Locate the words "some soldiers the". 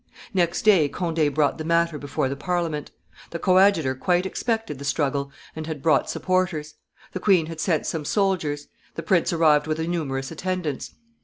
7.85-9.03